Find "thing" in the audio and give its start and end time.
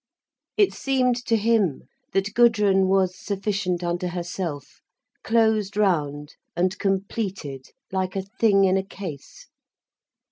8.39-8.63